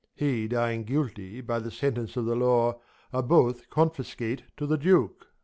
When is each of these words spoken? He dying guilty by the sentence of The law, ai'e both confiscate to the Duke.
He 0.15 0.47
dying 0.47 0.83
guilty 0.85 1.41
by 1.41 1.59
the 1.59 1.69
sentence 1.69 2.17
of 2.17 2.25
The 2.25 2.35
law, 2.35 2.79
ai'e 3.13 3.21
both 3.21 3.69
confiscate 3.69 4.41
to 4.57 4.65
the 4.65 4.75
Duke. 4.79 5.27